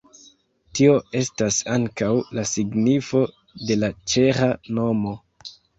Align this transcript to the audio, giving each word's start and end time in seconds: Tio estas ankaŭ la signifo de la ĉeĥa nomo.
Tio 0.79 0.95
estas 1.19 1.59
ankaŭ 1.75 2.09
la 2.39 2.47
signifo 2.55 3.25
de 3.69 3.81
la 3.83 3.95
ĉeĥa 4.15 4.53
nomo. 4.81 5.19